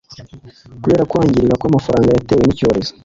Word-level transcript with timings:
kubera 0.83 1.07
kwangirika 1.09 1.59
kwamafaranga 1.61 2.09
yatewe 2.15 2.41
nicyorezo 2.45 2.91